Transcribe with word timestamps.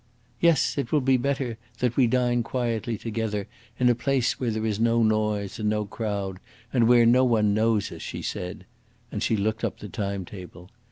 "Yes, 0.39 0.79
it 0.79 0.91
will 0.91 0.99
be 1.01 1.15
better 1.17 1.59
that 1.77 1.95
we 1.95 2.07
dine 2.07 2.41
quietly 2.41 2.97
together 2.97 3.45
in 3.79 3.87
a 3.87 3.93
place 3.93 4.39
where 4.39 4.49
there 4.49 4.65
is 4.65 4.79
no 4.79 5.03
noise 5.03 5.59
and 5.59 5.69
no 5.69 5.85
crowd, 5.85 6.39
and 6.73 6.87
where 6.87 7.05
no 7.05 7.23
one 7.23 7.53
knows 7.53 7.91
us," 7.91 8.01
she 8.01 8.23
said; 8.23 8.65
and 9.11 9.21
she 9.21 9.37
looked 9.37 9.63
up 9.63 9.77
the 9.77 9.89
time 9.89 10.25
table. 10.25 10.71